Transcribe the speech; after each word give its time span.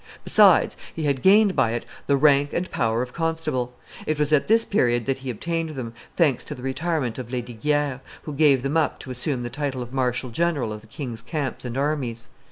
Besides, 0.23 0.77
he 0.95 1.03
had 1.03 1.21
gained 1.21 1.55
by 1.55 1.73
it 1.73 1.85
the 2.07 2.17
rank 2.17 2.53
and 2.53 2.71
power 2.71 3.03
of 3.03 3.13
constable; 3.13 3.75
it 4.07 4.17
was 4.17 4.33
at 4.33 4.47
this 4.47 4.65
period 4.65 5.05
that 5.05 5.19
he 5.19 5.29
obtained 5.29 5.75
them, 5.75 5.93
thanks 6.17 6.43
to 6.45 6.55
the 6.55 6.63
retirement 6.63 7.19
of 7.19 7.29
Lesdiguieres, 7.29 7.99
who 8.23 8.33
gave 8.33 8.63
them 8.63 8.75
up 8.77 8.97
to 9.01 9.11
assume 9.11 9.43
the 9.43 9.51
title 9.51 9.83
of 9.83 9.93
marshal 9.93 10.31
general 10.31 10.73
of 10.73 10.81
the 10.81 10.87
king's 10.87 11.21
camps 11.21 11.65
and 11.65 11.77
armies. 11.77 12.29